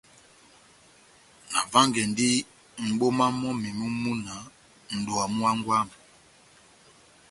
[1.51, 2.27] Navángɛndi
[2.89, 4.33] mʼboma mɔ́mi mú múna
[4.95, 5.95] nʼdowa mú hángwɛ wami.